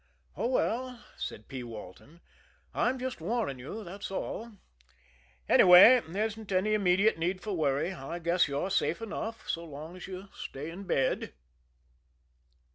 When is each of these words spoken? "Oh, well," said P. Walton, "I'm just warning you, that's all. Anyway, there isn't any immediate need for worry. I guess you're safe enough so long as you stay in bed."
"Oh, 0.35 0.47
well," 0.47 0.99
said 1.15 1.47
P. 1.47 1.61
Walton, 1.61 2.21
"I'm 2.73 2.97
just 2.97 3.21
warning 3.21 3.59
you, 3.59 3.83
that's 3.83 4.09
all. 4.09 4.53
Anyway, 5.47 6.01
there 6.07 6.25
isn't 6.25 6.51
any 6.51 6.73
immediate 6.73 7.19
need 7.19 7.39
for 7.41 7.53
worry. 7.55 7.93
I 7.93 8.17
guess 8.17 8.47
you're 8.47 8.71
safe 8.71 8.99
enough 9.03 9.47
so 9.47 9.63
long 9.63 9.95
as 9.95 10.07
you 10.07 10.29
stay 10.33 10.71
in 10.71 10.85
bed." 10.85 11.35